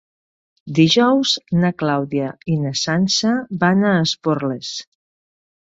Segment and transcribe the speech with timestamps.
[0.79, 1.33] Dijous
[1.65, 4.77] na Clàudia i na Sança van a Esporles.